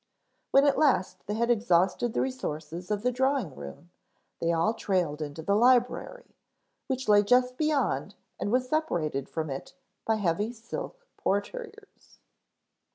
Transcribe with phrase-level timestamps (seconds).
[0.49, 3.91] When at last they had exhausted the resources of the drawing room,
[4.39, 6.33] they all trailed into the library
[6.87, 12.17] which lay just beyond and was separated from it by heavy silk portieres.